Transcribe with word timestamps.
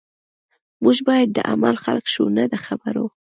موږ 0.83 0.97
باید 1.07 1.29
د 1.33 1.39
عمل 1.51 1.75
خلک 1.83 2.05
شو 2.13 2.25
نه 2.37 2.43
د 2.51 2.53
خبرو 2.65 3.05